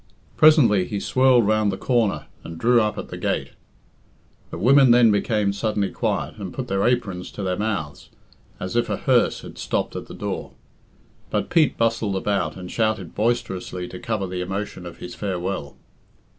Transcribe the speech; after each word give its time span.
Presently 0.35 0.85
he 0.87 0.99
swirled 0.99 1.45
round 1.45 1.71
the 1.71 1.77
corner 1.77 2.25
and 2.43 2.57
drew 2.57 2.81
up 2.81 2.97
at 2.97 3.09
the 3.09 3.17
gate. 3.19 3.51
The 4.49 4.57
women 4.57 4.89
then 4.89 5.11
became 5.11 5.53
suddenly 5.53 5.91
quiet, 5.91 6.37
and 6.37 6.51
put 6.51 6.67
their 6.69 6.87
aprons 6.87 7.29
to 7.33 7.43
their 7.43 7.55
mouths, 7.55 8.09
as 8.59 8.75
if 8.75 8.89
a 8.89 8.97
hearse 8.97 9.41
had 9.41 9.59
stopped 9.59 9.95
at 9.95 10.07
the 10.07 10.15
door; 10.15 10.53
but 11.29 11.51
Pete 11.51 11.77
bustled 11.77 12.15
about 12.15 12.57
and 12.57 12.71
shouted 12.71 13.13
boisterously 13.13 13.87
to 13.89 13.99
cover 13.99 14.25
the 14.25 14.41
emotion 14.41 14.87
of 14.87 14.97
his 14.97 15.13
farewell. 15.13 15.75